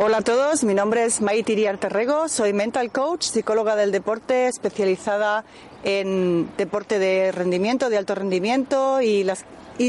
[0.00, 4.46] Hola a todos, mi nombre es Maite Iriarte Rego, soy mental coach, psicóloga del deporte,
[4.46, 5.44] especializada
[5.82, 9.26] en deporte de rendimiento, de alto rendimiento y,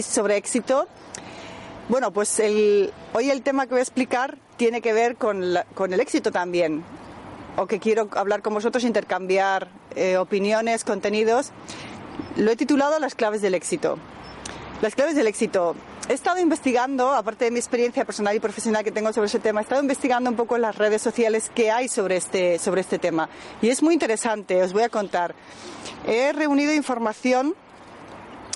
[0.02, 0.88] sobre éxito.
[1.90, 6.31] Bueno, pues hoy el tema que voy a explicar tiene que ver con el éxito
[6.31, 6.84] también,
[7.55, 11.52] o que quiero hablar con vosotros, intercambiar eh, opiniones, contenidos.
[12.36, 14.00] Lo he titulado Las claves del éxito.
[14.81, 15.76] Las claves del éxito.
[16.09, 19.59] He estado investigando, aparte de mi experiencia personal y profesional que tengo sobre ese tema,
[19.59, 23.29] he estado investigando un poco las redes sociales que hay sobre este, sobre este tema.
[23.61, 25.35] Y es muy interesante, os voy a contar.
[26.07, 27.53] He reunido información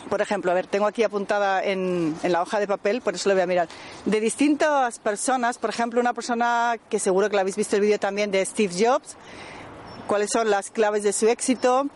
[0.10, 3.30] por ejemplo, a ver, tengo aquí apuntada en, en, la hoja de papel, por eso
[3.30, 3.68] lo voy a mirar,
[4.06, 8.00] de distintas personas, por ejemplo, una persona que seguro que la habéis visto el vídeo
[8.00, 9.16] también de Steve Jobs,
[10.06, 11.88] cuáles son las claves de su éxito,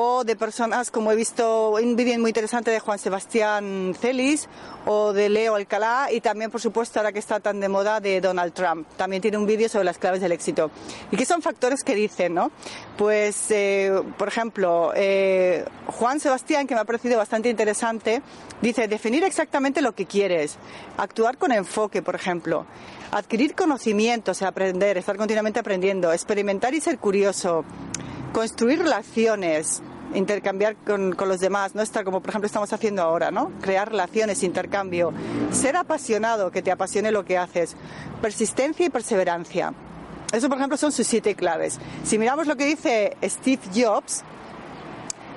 [0.00, 4.48] o de personas como he visto un vídeo muy interesante de Juan Sebastián Celis
[4.86, 8.20] o de Leo Alcalá y también por supuesto ahora que está tan de moda de
[8.20, 8.86] Donald Trump.
[8.96, 10.70] También tiene un vídeo sobre las claves del éxito.
[11.10, 12.32] ¿Y qué son factores que dicen?
[12.32, 12.52] ¿no?
[12.96, 18.22] Pues eh, por ejemplo eh, Juan Sebastián que me ha parecido bastante interesante
[18.62, 20.58] dice definir exactamente lo que quieres,
[20.96, 22.66] actuar con enfoque por ejemplo,
[23.10, 27.64] adquirir conocimientos, aprender, estar continuamente aprendiendo, experimentar y ser curioso
[28.32, 29.82] construir relaciones,
[30.14, 33.50] intercambiar con, con, los demás, no estar como por ejemplo estamos haciendo ahora, ¿no?
[33.60, 35.12] Crear relaciones, intercambio,
[35.52, 37.76] ser apasionado, que te apasione lo que haces,
[38.20, 39.72] persistencia y perseverancia.
[40.32, 41.78] Eso por ejemplo son sus siete claves.
[42.04, 44.22] Si miramos lo que dice Steve Jobs,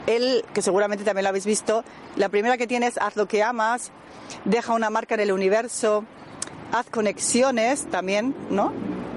[0.07, 1.83] él, que seguramente también lo habéis visto,
[2.15, 3.91] la primera que tiene es haz lo que amas,
[4.45, 6.03] deja una marca en el universo,
[6.71, 8.73] haz conexiones también, ¿no?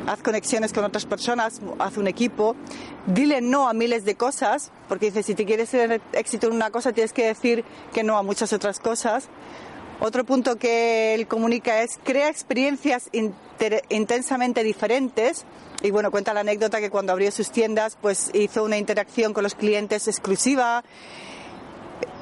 [0.06, 2.56] Haz conexiones con otras personas, haz un equipo,
[3.06, 6.70] dile no a miles de cosas, porque dice, si te quieres tener éxito en una
[6.70, 9.28] cosa, tienes que decir que no a muchas otras cosas.
[10.00, 13.08] Otro punto que él comunica es crea experiencias
[13.88, 15.44] intensamente diferentes.
[15.82, 19.44] Y bueno, cuenta la anécdota que cuando abrió sus tiendas, pues hizo una interacción con
[19.44, 20.82] los clientes exclusiva.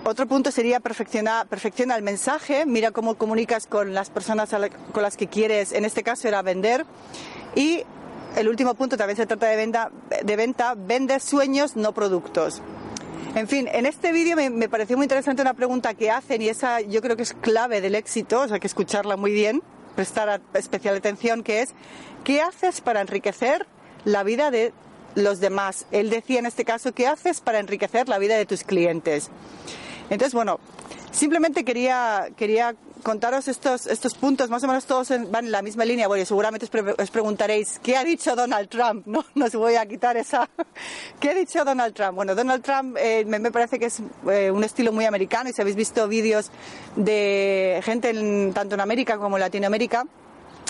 [0.05, 4.51] Otro punto sería perfeccionar, perfecciona el mensaje, mira cómo comunicas con las personas
[4.93, 6.85] con las que quieres, en este caso era vender.
[7.55, 7.85] Y
[8.37, 9.91] el último punto también se trata de venta,
[10.25, 12.63] de venta vende sueños, no productos.
[13.35, 16.49] En fin, en este vídeo me, me, pareció muy interesante una pregunta que hacen y
[16.49, 19.63] esa yo creo que es clave del éxito, o sea, hay que escucharla muy bien,
[19.97, 21.75] prestar especial atención, que es,
[22.25, 23.67] ¿qué haces para enriquecer
[24.05, 24.73] la vida de
[25.15, 25.87] los demás?
[25.93, 29.31] Él decía en este caso, ¿qué haces para enriquecer la vida de tus clientes?
[30.13, 30.61] Entonces, bueno,
[31.11, 35.87] simplemente quería, quería contaros estos, estos puntos, más o menos todos van en la misma
[35.87, 36.07] línea.
[36.07, 36.67] Bueno, seguramente
[36.99, 39.07] os, preguntaréis, ¿qué ha dicho Donald Trump?
[39.13, 40.51] No, no os voy a quitar esa.
[41.21, 42.15] ¿Qué ha dicho Donald Trump?
[42.15, 45.63] Bueno, Donald Trump eh, me, parece que es eh, un estilo muy americano y si
[45.63, 46.51] habéis visto vídeos
[46.97, 50.07] de gente en, tanto en América como en Latinoamérica,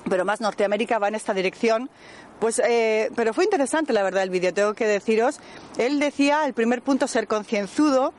[0.08, 1.90] pero más Norteamérica va en esta dirección.
[2.38, 5.40] Pues, eh, pero fue interesante la verdad el vídeo, tengo que deciros.
[5.78, 8.12] Él decía, el primer punto, ser concienzudo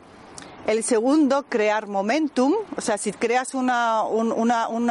[0.68, 2.54] el segundo, crear momentum.
[2.78, 3.68] O sea, si creas un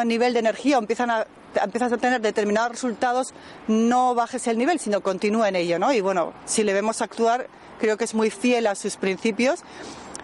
[0.07, 1.27] nivel de energía empiezan a,
[1.63, 3.35] empiezas a tener determinados resultados,
[3.69, 5.93] no bajes el nivel, sino continúa en ello, ¿no?
[5.93, 7.49] Y bueno, si le vemos actuar,
[7.81, 9.61] creo que es muy fiel a sus principios.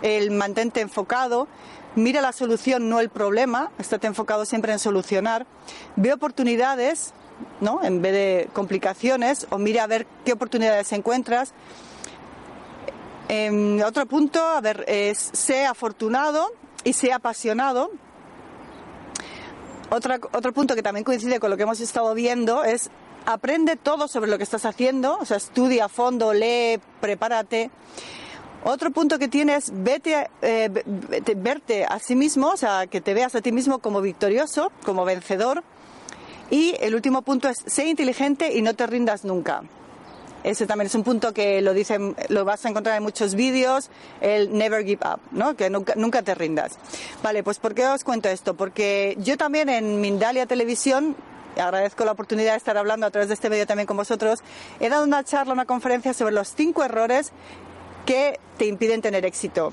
[0.02, 1.48] El mantente enfocado,
[1.96, 5.46] mira la solución, no el problema, estate enfocado siempre en solucionar.
[5.96, 7.12] Ve oportunidades,
[7.60, 7.82] ¿no?
[7.82, 11.52] En vez de complicaciones, o mira a ver qué oportunidades encuentras
[13.28, 16.52] eh, otro punto, a ver, es sé afortunado
[16.84, 17.90] y sé apasionado.
[19.90, 22.90] Otra, otro punto que también coincide con lo que hemos estado viendo es
[23.26, 27.70] aprende todo sobre lo que estás haciendo, o sea, estudia a fondo, lee, prepárate.
[28.64, 30.70] Otro punto que tienes, vete, eh,
[31.36, 35.04] verte a sí mismo, o sea, que te veas a ti mismo como victorioso, como
[35.04, 35.62] vencedor.
[36.50, 39.62] Y el último punto es, sé inteligente y no te rindas nunca.
[40.44, 43.90] Ese también es un punto que lo dicen, lo vas a encontrar en muchos vídeos,
[44.20, 45.56] el never give up, ¿no?
[45.56, 46.78] Que nunca, nunca te rindas.
[47.22, 48.54] Vale, pues ¿por qué os cuento esto?
[48.54, 51.16] Porque yo también en Mindalia Televisión
[51.56, 54.40] agradezco la oportunidad de estar hablando a través de este medio también con vosotros.
[54.80, 57.32] He dado una charla, una conferencia sobre los cinco errores
[58.06, 59.72] que te impiden tener éxito.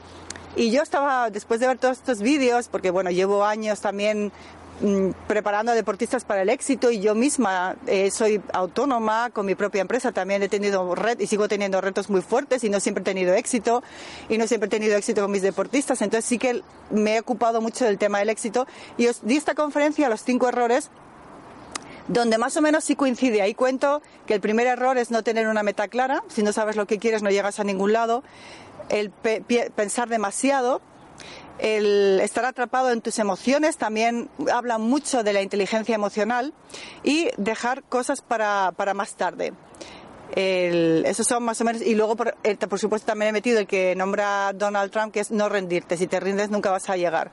[0.56, 4.32] Y yo estaba, después de ver todos estos vídeos, porque bueno, llevo años también
[5.28, 9.82] preparando a deportistas para el éxito y yo misma eh, soy autónoma con mi propia
[9.82, 13.06] empresa, también he tenido red y sigo teniendo retos muy fuertes y no siempre he
[13.06, 13.84] tenido éxito
[14.28, 17.62] y no siempre he tenido éxito con mis deportistas, entonces sí que me he ocupado
[17.62, 18.68] mucho del tema del éxito
[18.98, 20.90] y os di esta conferencia los cinco errores
[22.08, 23.42] donde más o menos sí coincide.
[23.42, 26.76] Ahí cuento que el primer error es no tener una meta clara, si no sabes
[26.76, 28.24] lo que quieres no llegas a ningún lado,
[28.90, 30.82] el pensar demasiado,
[31.60, 36.54] el estar atrapado en tus emociones, también habla mucho de la inteligencia emocional
[37.04, 39.54] y dejar cosas para, para más tarde.
[40.36, 43.60] El, esos son más o menos, y luego por, eh, por, supuesto también he metido
[43.60, 46.98] el que nombra Donald Trump, que es no rendirte, si te rindes nunca vas a
[46.98, 47.32] llegar.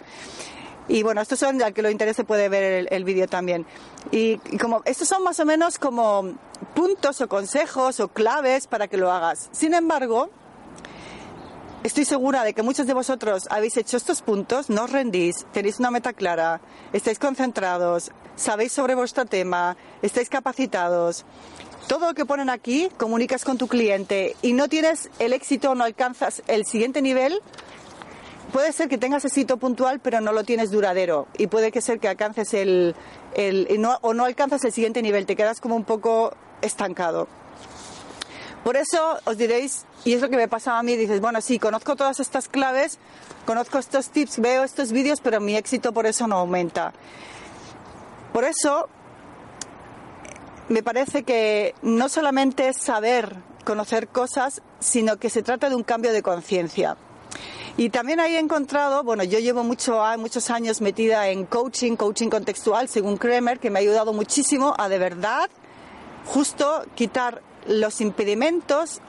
[0.89, 3.67] Y bueno, estos son, al que lo interese puede ver el, el vídeo también.
[4.11, 6.35] Y, y, como, estos son más o menos como
[6.75, 9.49] puntos o consejos o claves para que lo hagas.
[9.53, 10.31] Sin embargo,
[11.85, 15.81] Estoy segura de que muchos de vosotros habéis hecho estos puntos, no os rendís, tenéis
[15.81, 16.61] una meta clara,
[16.93, 21.25] estáis concentrados, sabéis sobre vuestro tema, estáis capacitados.
[21.89, 25.83] Todo lo que ponen aquí comunicas con tu cliente y no tienes el éxito no
[25.83, 27.41] alcanzas el siguiente nivel,
[28.53, 31.27] puede ser que tengas éxito puntual, pero no lo tienes duradero.
[31.37, 32.95] Y puede que ser que alcances el,
[33.35, 37.27] el no, o no alcanzas el siguiente nivel, te quedas como un poco estancado.
[38.65, 41.59] Por eso os diréis, y es lo que me pasaba a mí, dices, bueno, sí,
[41.59, 42.99] conozco todas estas claves,
[43.45, 46.93] conozco estos tips, veo estos vídeos, pero mi éxito por eso no aumenta.
[48.33, 48.89] Por eso
[50.69, 55.83] me parece que no solamente es saber conocer cosas, sino que se trata de un
[55.83, 56.97] cambio de conciencia.
[57.77, 62.29] Y también ahí he encontrado, bueno, yo llevo mucho, muchos años metida en coaching, coaching
[62.29, 65.51] contextual, según Kremer, que me ha ayudado muchísimo a de verdad
[66.27, 69.01] justo quitar los impedimentos,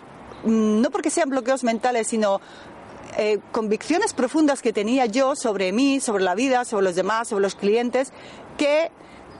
[0.43, 2.41] mm, no porque sean bloqueos mentales, sino
[3.17, 7.43] eh, convicciones profundas que tenía yo sobre mí, sobre la vida, sobre los demás, sobre
[7.43, 8.11] los clientes,
[8.57, 8.91] que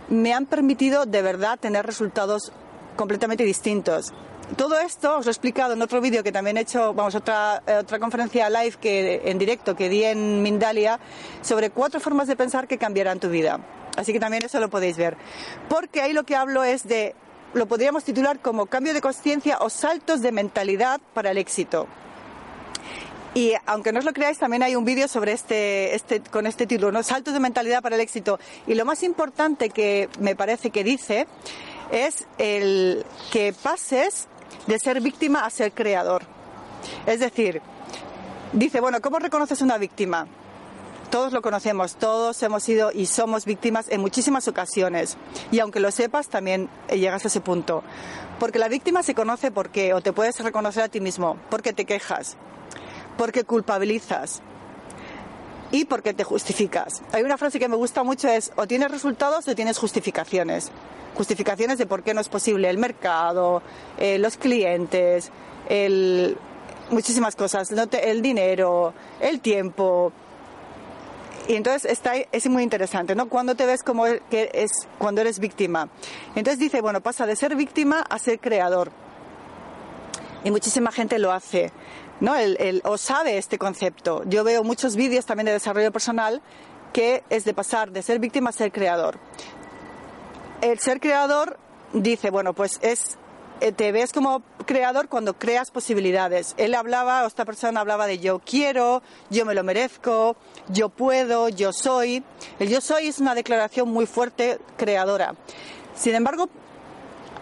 [0.09, 2.51] me han permitido de verdad tener resultados
[2.95, 4.13] completamente distintos.
[4.57, 7.63] Todo esto os lo he explicado en otro vídeo que también he hecho, vamos, otra,
[7.65, 10.99] eh, otra conferencia live que, en directo que di en Mindalia
[11.41, 13.59] sobre cuatro formas de pensar que cambiarán tu vida.
[13.95, 15.17] Así que también eso lo podéis ver.
[15.69, 17.15] Porque ahí lo que hablo es de
[17.53, 21.87] lo podríamos titular como cambio de conciencia o saltos de mentalidad para el éxito.
[23.35, 26.67] Y aunque no os lo creáis, también hay un vídeo sobre este, este, con este
[26.67, 27.01] título, ¿no?
[27.01, 28.39] Saltos de mentalidad para el éxito.
[28.67, 31.25] Y lo más importante que me parece que dice
[31.91, 34.27] es el que pases
[34.67, 36.23] de ser víctima a ser creador.
[37.07, 37.61] Es decir,
[38.51, 40.27] dice, bueno, ¿cómo reconoces una víctima?
[41.13, 45.15] Todos lo conocemos, todos hemos sido y somos víctimas en muchísimas ocasiones.
[45.51, 47.83] Y aunque lo sepas, también llegas a ese punto.
[48.39, 51.71] Porque la víctima se conoce por qué, o te puedes reconocer a ti mismo, porque
[51.71, 52.35] te quejas,
[53.15, 54.41] porque culpabilizas
[55.69, 57.03] y porque te justificas.
[57.11, 60.71] Hay una frase que me gusta mucho es, o tienes resultados o tienes justificaciones.
[61.13, 63.61] Justificaciones de por qué no es posible el mercado,
[63.99, 65.29] eh, los clientes,
[65.69, 66.35] el,
[66.89, 70.11] muchísimas cosas, el dinero, el tiempo,
[71.47, 73.27] y entonces está, es muy interesante, ¿no?
[73.27, 75.89] Cuando te ves como que es cuando eres víctima.
[76.35, 78.91] Entonces dice, bueno, pasa de ser víctima a ser creador.
[80.45, 81.71] Y muchísima gente lo hace,
[82.21, 82.35] ¿no?
[82.35, 84.23] El, o sabe este concepto.
[84.25, 86.41] Yo veo muchos vídeos también de desarrollo personal
[86.93, 89.17] que es de pasar de ser víctima a ser creador.
[90.61, 91.57] El ser creador
[91.91, 93.17] dice, bueno, pues es
[93.75, 96.53] te ves como creador cuando creas posibilidades.
[96.57, 100.35] Él hablaba, o esta persona hablaba de yo quiero, yo me lo merezco,
[100.69, 102.23] yo puedo, yo soy.
[102.59, 105.35] El yo soy es una declaración muy fuerte creadora.
[105.95, 106.49] Sin embargo,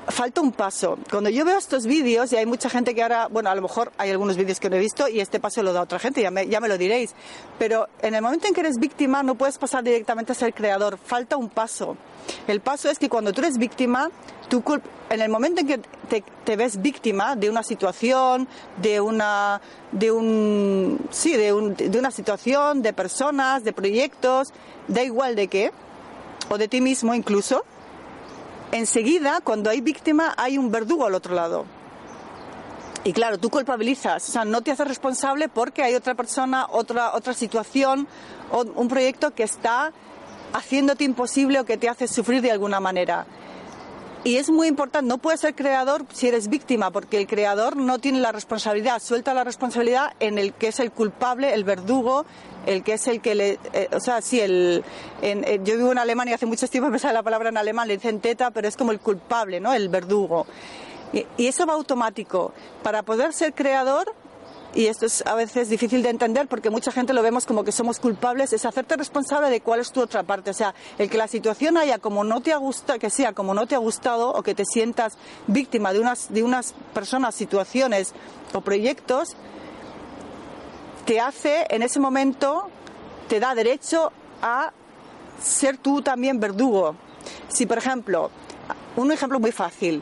[0.07, 0.97] falta un paso.
[1.09, 3.91] Cuando yo veo estos vídeos, y hay mucha gente que ahora, bueno, a lo mejor
[3.97, 6.31] hay algunos vídeos que no he visto y este paso lo da otra gente, ya
[6.31, 7.13] me, ya me lo diréis,
[7.59, 10.97] pero en el momento en que eres víctima no puedes pasar directamente a ser creador,
[10.97, 11.97] falta un paso.
[12.47, 14.09] El paso es que cuando tú eres víctima,
[14.49, 14.63] tú,
[15.09, 15.77] en el momento en que
[16.09, 18.47] te, te, ves víctima de una situación,
[18.81, 24.53] de una, de un, sí, de, un, de una situación, de personas, de proyectos,
[24.87, 25.71] da igual de qué,
[26.49, 27.63] o de ti mismo incluso,
[28.71, 31.65] enseguida, cuando hay víctima, hay un verdugo al otro lado.
[33.03, 37.15] Y claro, tú culpabilizas, o sea, no te haces responsable porque hay otra persona, otra,
[37.15, 38.07] otra situación,
[38.51, 39.91] un proyecto que está
[40.53, 43.25] haciéndote imposible o que te hace sufrir de alguna manera.
[44.23, 47.97] Y es muy importante, no puedes ser creador si eres víctima, porque el creador no
[47.97, 52.25] tiene la responsabilidad, suelta la responsabilidad en el que es el culpable, el verdugo,
[52.67, 53.59] el que es el que le.
[53.73, 54.83] Eh, o sea, sí, el,
[55.23, 57.87] en, eh, yo vivo en Alemania hace muchos tiempos me sale la palabra en alemán,
[57.87, 59.73] le dicen teta, pero es como el culpable, ¿no?
[59.73, 60.45] El verdugo.
[61.13, 62.53] Y, y eso va automático.
[62.83, 64.13] Para poder ser creador,
[64.73, 67.73] y esto es a veces difícil de entender porque mucha gente lo vemos como que
[67.73, 70.51] somos culpables, es hacerte responsable de cuál es tu otra parte.
[70.51, 73.53] O sea, el que la situación haya como no te ha gustado, que sea como
[73.53, 78.13] no te ha gustado o que te sientas víctima de unas, de unas personas, situaciones
[78.53, 79.35] o proyectos,
[81.05, 82.69] te hace en ese momento,
[83.27, 84.71] te da derecho a
[85.41, 86.95] ser tú también verdugo.
[87.49, 88.31] Si, por ejemplo,
[88.95, 90.01] un ejemplo muy fácil,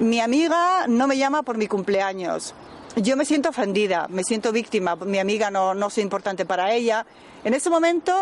[0.00, 2.54] mi amiga no me llama por mi cumpleaños
[2.96, 7.06] yo me siento ofendida, me siento víctima, mi amiga no, no soy importante para ella.
[7.44, 8.12] En ese momento,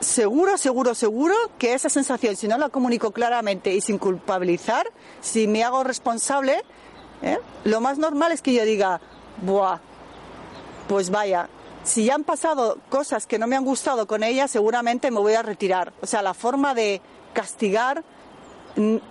[0.00, 4.86] seguro, seguro, seguro que esa sensación, si no la comunico claramente y sin culpabilizar,
[5.20, 6.62] si me hago responsable,
[7.22, 7.38] ¿eh?
[7.64, 9.00] lo más normal es que yo diga,
[9.42, 9.80] buah,
[10.88, 11.48] pues vaya,
[11.82, 15.34] si ya han pasado cosas que no me han gustado con ella, seguramente me voy
[15.34, 15.92] a retirar.
[16.02, 17.00] O sea, la forma de
[17.32, 18.04] castigar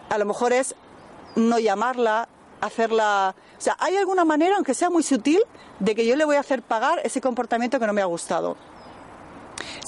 [0.09, 0.75] a lo mejor es
[1.35, 2.29] no llamarla,
[2.61, 3.35] hacerla...
[3.57, 5.41] O sea, hay alguna manera, aunque sea muy sutil,
[5.79, 8.55] de que yo le voy a hacer pagar ese comportamiento que no me ha gustado.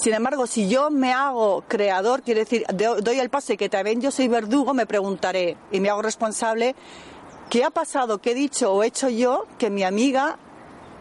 [0.00, 4.00] Sin embargo, si yo me hago creador, quiere decir, doy el paso y que también
[4.00, 6.74] yo soy verdugo, me preguntaré y me hago responsable,
[7.50, 10.38] ¿qué ha pasado, qué he dicho o hecho yo que mi amiga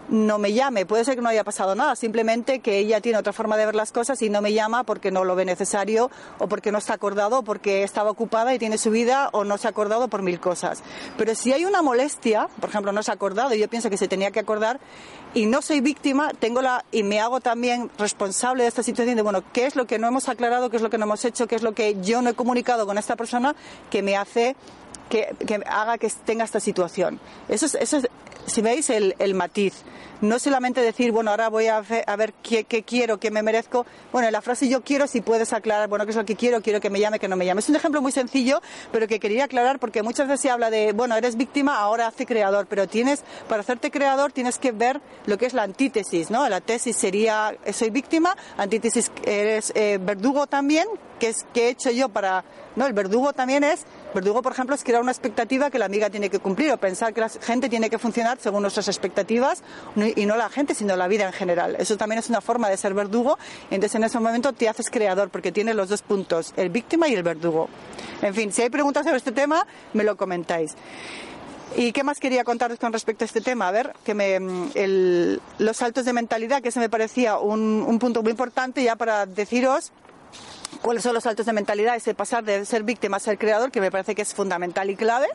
[0.10, 0.86] no me llame.
[0.86, 3.76] Puede ser que no haya pasado nada, simplemente que ella tiene otra forma de ver
[3.76, 6.10] las cosas y no me llama porque no lo ve necesario
[6.40, 9.58] o porque no está acordado o porque estaba ocupada y tiene su vida o no
[9.58, 10.84] se ha acordado por mil cosas.
[11.18, 13.98] Pero si hay una molestia, por ejemplo, no se ha acordado y yo pienso que
[13.98, 14.80] se tenía que acordar
[15.34, 19.22] y no soy víctima, tengo la y me hago también responsable de esta situación de
[19.22, 21.48] bueno, qué es lo que no hemos aclarado, qué es lo que no hemos hecho,
[21.48, 23.56] qué es lo que yo no he comunicado con esta persona
[23.90, 24.56] que me hace
[25.10, 25.36] que,
[25.66, 27.20] haga que tenga esta situación.
[27.48, 28.08] Eso es, eso es
[28.48, 29.84] si veis el, el matiz.
[30.20, 33.86] No solamente decir, bueno, ahora voy a a ver qué, qué, quiero, qué me merezco.
[34.12, 36.82] Bueno, la frase yo quiero, si puedes aclarar, bueno, qué es lo que quiero, quiero
[36.82, 37.60] que me llame, que no me llame.
[37.60, 38.60] Es un ejemplo muy sencillo,
[38.92, 42.26] pero que quería aclarar porque muchas veces se habla de, bueno, eres víctima, ahora hace
[42.26, 46.50] creador, pero tienes, para hacerte creador tienes que ver lo que es la antítesis, ¿no?
[46.50, 50.88] La tesis sería, soy víctima, antítesis, eres eh, verdugo también,
[51.20, 52.44] que es, ¿qué he hecho yo para,
[52.76, 52.88] no?
[52.88, 53.86] El verdugo también es
[54.18, 57.14] Verdugo, por ejemplo, es crear una expectativa que la amiga tiene que cumplir o pensar
[57.14, 59.62] que la gente tiene que funcionar según nuestras expectativas
[60.16, 61.76] y no la gente, sino la vida en general.
[61.78, 63.38] Eso también es una forma de ser verdugo.
[63.70, 67.14] Entonces, en ese momento te haces creador porque tienes los dos puntos, el víctima y
[67.14, 67.70] el verdugo.
[68.24, 70.72] En fin, si hay preguntas sobre este tema, me lo comentáis.
[71.76, 73.68] ¿Y qué más quería contaros con respecto a este tema?
[73.68, 74.40] A ver, que me,
[75.60, 79.28] los saltos de mentalidad, que se me parecía un, un punto muy importante ya para
[79.28, 79.92] deciros
[80.82, 83.82] cuáles son los saltos de mentalidad, ese pasar de ser víctima a ser creador, que
[83.82, 85.28] me parece que es fundamental y clave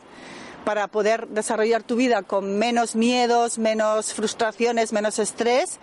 [0.63, 5.79] para poder desarrollar tu vida con menos miedos, menos frustraciones, menos estrés.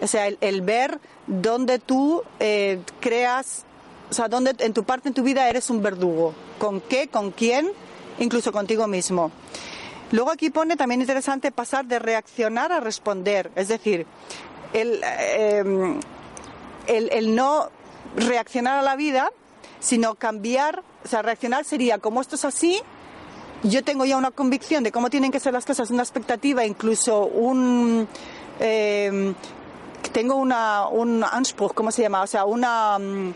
[0.00, 3.64] O sea, el, ver dónde tú eh, creas,
[4.10, 6.34] o sea, dónde en tu parte en tu vida eres un verdugo.
[6.58, 7.08] ¿Con qué?
[7.08, 7.72] ¿Con quién?
[8.18, 9.30] Incluso contigo mismo.
[10.12, 13.50] Luego aquí pone también interesante pasar de reaccionar a responder.
[13.56, 14.06] Es decir,
[14.72, 15.98] el, eh,
[16.86, 17.70] el, el no
[18.16, 19.30] reaccionar a la vida,
[19.80, 22.82] sino cambiar, o sea, reaccionar sería como esto es así,
[23.62, 27.26] yo tengo ya una convicción de cómo tienen que ser las cosas, una expectativa, incluso
[27.26, 28.06] un...
[28.60, 29.34] Eh,
[30.12, 32.22] tengo una, un Anspruch, ¿cómo se llama?
[32.22, 32.98] O sea, una...
[32.98, 33.34] Mm,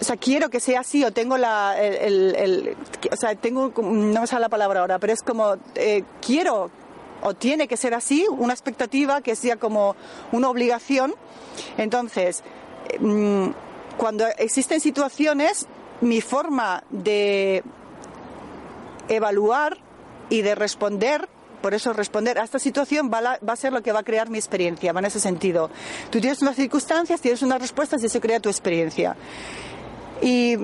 [0.00, 1.78] o sea, quiero que sea así o tengo la...
[1.78, 2.76] El,
[3.10, 3.72] o sea, tengo...
[3.82, 5.56] No me sale la palabra ahora, pero es como...
[5.74, 6.70] Eh, quiero
[7.22, 9.96] o tiene que ser así, una expectativa que sea como
[10.32, 11.14] una obligación.
[11.76, 12.42] Entonces,
[13.96, 15.66] cuando existen situaciones,
[16.00, 17.62] mi forma de
[19.08, 19.78] evaluar
[20.28, 21.28] y de responder
[21.66, 24.38] por eso responder a esta situación va, a ser lo que va a crear mi
[24.38, 25.68] experiencia, va en ese sentido.
[26.10, 29.16] Tú tienes unas circunstancias, tienes unas respuestas y eso crea tu experiencia.
[30.22, 30.56] Y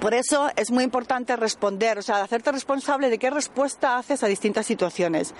[0.00, 4.28] por eso es muy importante responder, o sea, hacerte responsable de qué respuesta haces a
[4.28, 5.34] distintas situaciones.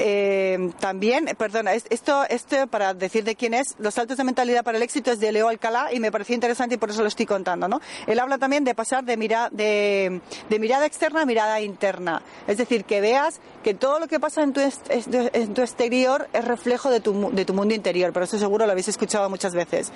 [0.00, 4.78] Eh, también, perdona, esto, esto para decir de quién es, los saltos de mentalidad para
[4.78, 7.26] el éxito es de Leo Alcalá y me pareció interesante y por eso lo estoy
[7.26, 7.80] contando, ¿no?
[8.06, 9.16] Él habla también de pasar de,
[9.50, 12.22] de, mirada externa a mirada interna.
[12.46, 16.44] Es decir, que veas que todo lo que pasa en tu, en tu exterior es
[16.44, 19.90] reflejo de tu, de tu mundo interior, pero eso seguro lo habéis escuchado muchas veces.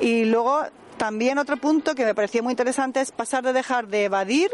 [0.00, 0.62] Y luego,
[0.96, 4.50] también otro punto que me pareció muy interesante es pasar de dejar de evadir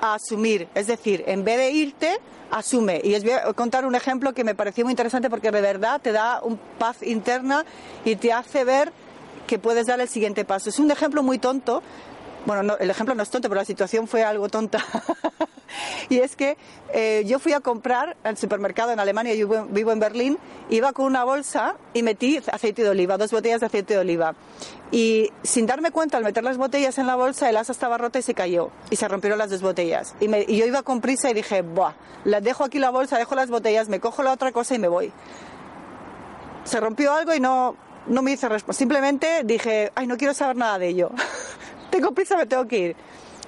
[0.00, 0.68] a asumir.
[0.74, 3.00] Es decir, en vez de irte, asume.
[3.02, 6.00] Y os voy a contar un ejemplo que me pareció muy interesante porque de verdad
[6.00, 7.64] te da un paz interna
[8.04, 8.92] y te hace ver
[9.46, 10.70] que puedes dar el siguiente paso.
[10.70, 11.82] Es un ejemplo muy tonto.
[12.46, 14.84] Bueno, el ejemplo no es tonto, pero la situación fue algo tonta.
[16.08, 16.56] y es que
[16.92, 20.38] eh, yo fui a comprar al supermercado en Alemania, yo vivo en Berlín,
[20.70, 24.34] iba con una bolsa y metí aceite de oliva, dos botellas de aceite de oliva.
[24.90, 28.18] Y sin darme cuenta, al meter las botellas en la bolsa, el asa estaba rota
[28.18, 28.70] y se cayó.
[28.90, 30.14] Y se rompieron las dos botellas.
[30.20, 33.50] Y, yo iba con prisa y dije, Buah, las dejo aquí la bolsa, dejo las
[33.50, 35.12] botellas, me cojo la otra cosa y me voy.
[36.62, 37.76] Se rompió algo y no,
[38.06, 38.78] no me hice respuesta.
[38.78, 41.10] Simplemente dije, ay, no quiero saber nada de ello.
[41.90, 42.96] tengo prisa, me tengo que ir.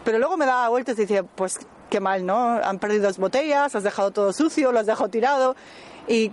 [0.04, 1.60] Pero luego me daba vueltas y decía, pues
[2.00, 2.60] mal, ¿no?
[2.62, 5.56] Han perdido dos botellas, has dejado todo sucio, lo has dejado tirado.
[6.08, 6.32] Y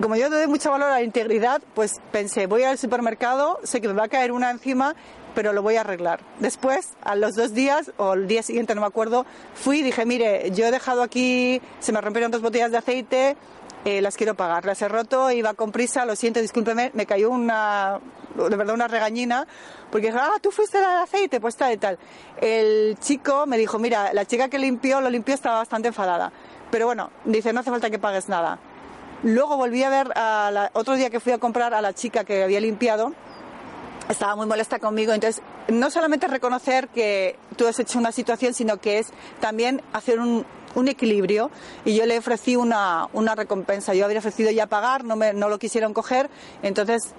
[0.00, 3.88] como yo doy mucho valor a la integridad, pues pensé, voy al supermercado, sé que
[3.88, 4.94] me va a caer una encima
[5.34, 6.20] pero lo voy a arreglar.
[6.38, 10.04] Después, a los dos días, o el día siguiente, no me acuerdo, fui y dije,
[10.06, 13.36] mire, yo he dejado aquí, se me rompieron dos botellas de aceite,
[13.84, 14.64] eh, las quiero pagar.
[14.64, 18.00] Las he roto, iba con prisa, lo siento, discúlpeme, me cayó una,
[18.36, 19.46] de verdad, una regañina,
[19.90, 21.98] porque dije, ah, tú fuiste el aceite, pues tal y tal.
[22.40, 26.32] El chico me dijo, mira, la chica que limpió, lo limpió, estaba bastante enfadada.
[26.70, 28.58] Pero bueno, dice, no hace falta que pagues nada.
[29.22, 32.42] Luego volví a ver, a otro día que fui a comprar a la chica que
[32.42, 33.12] había limpiado,
[34.08, 35.12] estaba muy molesta conmigo.
[35.12, 40.20] Entonces, no solamente reconocer que tú has hecho una situación, sino que es también hacer
[40.20, 40.44] un,
[40.74, 41.50] un equilibrio
[41.84, 43.94] y yo le ofrecí una, una recompensa.
[43.94, 46.30] Yo había ofrecido ya pagar, no, me, no lo quisieron coger,
[46.62, 47.14] entonces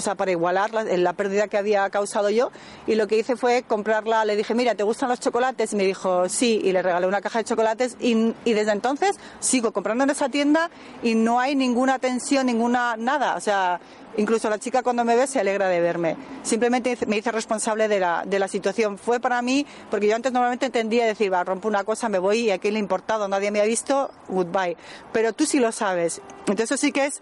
[0.00, 2.50] o sea, para igualar la, pérdida que había causado yo.
[2.86, 5.74] Y lo que hice fue comprarla, le dije, mira, ¿te gustan los chocolates?
[5.74, 7.98] Y me dijo, sí, y le regalé una caja de chocolates.
[8.00, 10.70] Y, y desde entonces sigo comprando en esa tienda
[11.02, 13.36] y no hay ninguna tensión, ninguna nada.
[13.36, 13.78] O sea,
[14.16, 16.16] incluso la chica cuando me ve se alegra de verme.
[16.42, 18.96] Simplemente me hice responsable de la, de la situación.
[18.96, 22.40] Fue para mí, porque yo antes normalmente entendía decir, va, rompo una cosa, me voy
[22.40, 24.76] y a quién le ha importado, nadie me ha visto, goodbye.
[25.12, 26.22] Pero tú sí lo sabes.
[26.40, 27.20] Entonces eso sí que es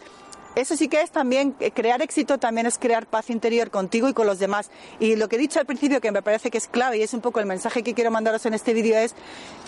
[0.54, 4.14] eso sí que es también, eh, crear éxito también es crear paz interior contigo y
[4.14, 4.70] con los demás.
[4.98, 7.14] Y lo que he dicho al principio, que me parece que es clave y es
[7.14, 9.14] un poco el mensaje que quiero mandaros en este vídeo, es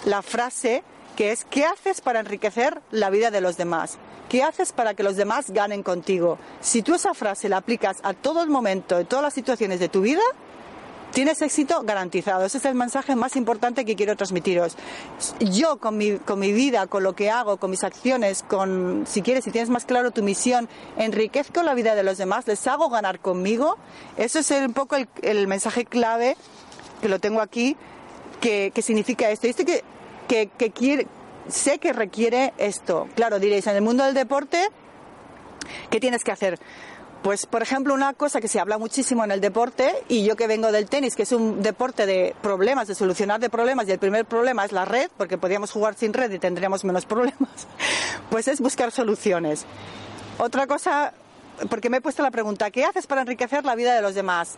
[0.04, 0.82] la frase
[1.16, 3.98] que es, ¿qué haces para enriquecer la vida de los demás?
[4.28, 6.38] ¿Qué haces para que los demás ganen contigo?
[6.60, 9.88] Si tú esa frase la aplicas a todo el momento, en todas las situaciones de
[9.88, 10.22] tu vida,
[11.12, 12.44] tienes éxito garantizado.
[12.44, 14.76] Ese es el mensaje más importante que quiero transmitiros.
[15.40, 19.22] Yo con mi, con mi vida, con lo que hago, con mis acciones, con, si
[19.22, 22.88] quieres, si tienes más claro tu misión, enriquezco la vida de los demás, les hago
[22.88, 23.76] ganar conmigo.
[24.16, 26.36] Eso es un poco el, mensaje clave
[27.00, 27.76] que lo tengo aquí,
[28.40, 29.46] que, significa esto.
[29.46, 29.84] Y que,
[30.28, 31.06] que, que quiere,
[31.48, 33.08] sé que requiere esto.
[33.14, 34.68] Claro, diréis, en el mundo del deporte,
[35.90, 36.58] ¿qué tienes que hacer?
[37.22, 40.46] Pues, por ejemplo, una cosa que se habla muchísimo en el deporte, y yo que
[40.46, 43.98] vengo del tenis, que es un deporte de problemas, de solucionar de problemas, y el
[43.98, 47.66] primer problema es la red, porque podríamos jugar sin red y tendríamos menos problemas,
[48.30, 49.66] pues es buscar soluciones.
[50.38, 51.12] Otra cosa,
[51.68, 54.56] porque me he puesto la pregunta, ¿qué haces para enriquecer la vida de los demás?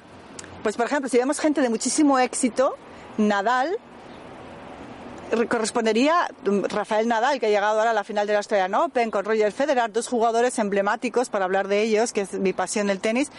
[0.62, 2.76] Pues, por ejemplo, si vemos gente de muchísimo éxito,
[3.18, 3.76] Nadal
[5.48, 9.24] correspondería Rafael Nadal, que ha llegado ahora a la final de la Australian Open, con
[9.24, 13.30] Roger Federer, dos jugadores emblemáticos para hablar de ellos, que es mi pasión del tenis,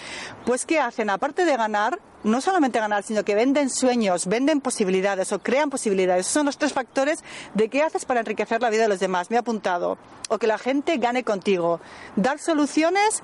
[0.45, 1.09] pues ¿qué hacen?
[1.09, 6.21] Aparte de ganar, no solamente ganar, sino que venden sueños, venden posibilidades o crean posibilidades.
[6.21, 9.29] Esos son los tres factores de qué haces para enriquecer la vida de los demás.
[9.29, 9.97] Me he apuntado.
[10.29, 11.79] O que la gente gane contigo.
[12.15, 13.21] Dar soluciones,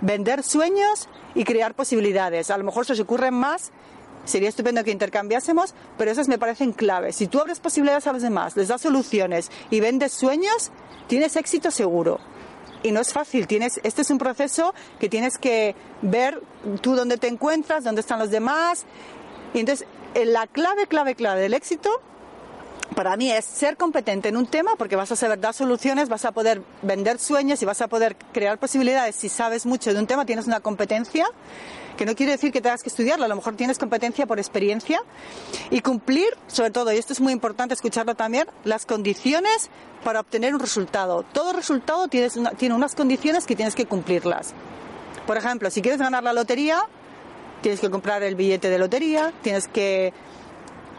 [0.00, 2.50] vender sueños y crear posibilidades.
[2.50, 3.70] A lo mejor se os ocurren más
[4.24, 7.16] Sería estupendo que intercambiásemos, pero esas me parecen claves.
[7.16, 10.70] Si tú abres posibilidades a los demás, les das soluciones y vendes sueños,
[11.06, 12.20] tienes éxito seguro.
[12.82, 16.42] Y no es fácil, tienes, este es un proceso que tienes que ver
[16.80, 18.84] tú dónde te encuentras, dónde están los demás.
[19.52, 21.90] Y entonces, eh, la clave, clave, clave del éxito
[22.94, 26.24] para mí es ser competente en un tema porque vas a saber dar soluciones, vas
[26.24, 29.16] a poder vender sueños y vas a poder crear posibilidades.
[29.16, 31.26] Si sabes mucho de un tema, tienes una competencia
[32.00, 35.02] que no quiere decir que tengas que estudiarlo, a lo mejor tienes competencia por experiencia
[35.68, 39.68] y cumplir, sobre todo, y esto es muy importante escucharlo también, las condiciones
[40.02, 41.26] para obtener un resultado.
[41.30, 42.30] Todo resultado tiene,
[42.74, 44.54] unas condiciones que tienes que cumplirlas.
[45.26, 46.86] Por ejemplo, si quieres ganar la lotería,
[47.60, 50.14] tienes que comprar el billete de lotería, tienes que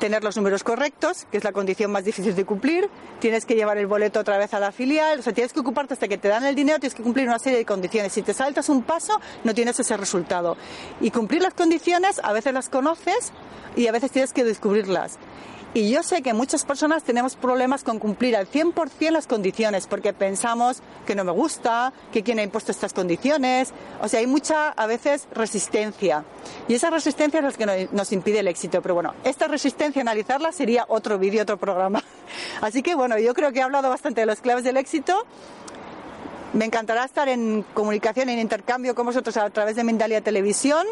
[0.01, 3.77] tener los números correctos, que es la condición más difícil de cumplir, tienes que llevar
[3.77, 6.27] el boleto otra vez a la filial, o sea, tienes que ocuparte hasta que te
[6.27, 8.11] dan el dinero, tienes que cumplir una serie de condiciones.
[8.11, 10.57] Si te saltas un paso, no tienes ese resultado.
[11.01, 13.31] Y cumplir las condiciones, a veces las conoces
[13.75, 15.19] y a veces tienes que descubrirlas.
[15.73, 20.11] Y yo sé que muchas personas tenemos problemas con cumplir al 100% las condiciones, porque
[20.11, 23.71] pensamos que no me gusta, que quién ha impuesto estas condiciones.
[24.01, 26.25] O sea, hay mucha, a veces, resistencia.
[26.67, 28.81] Y esa resistencia es la que nos impide el éxito.
[28.81, 32.03] Pero bueno, esta resistencia, analizarla, sería otro vídeo, otro programa.
[32.61, 35.25] Así que bueno, yo creo que he hablado bastante de las claves del éxito.
[36.51, 40.85] Me encantará estar en comunicación, en intercambio con vosotros a través de Mindalia Televisión.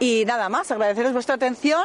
[0.00, 1.84] Y nada más, agradeceros vuestra atención